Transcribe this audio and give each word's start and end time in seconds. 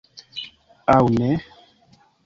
Aŭ 0.95 1.05
ne? 1.19 1.31